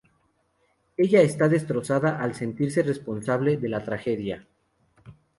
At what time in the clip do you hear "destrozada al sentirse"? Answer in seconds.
1.47-2.81